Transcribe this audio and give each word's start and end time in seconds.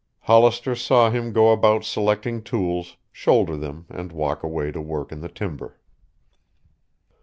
Hollister 0.21 0.73
saw 0.73 1.11
him 1.11 1.31
go 1.31 1.51
about 1.51 1.83
selecting 1.85 2.41
tools, 2.41 2.97
shoulder 3.11 3.55
them 3.55 3.85
and 3.87 4.11
walk 4.11 4.41
away 4.41 4.71
to 4.71 4.81
work 4.81 5.11
in 5.11 5.19
the 5.21 5.29
timber. 5.29 5.77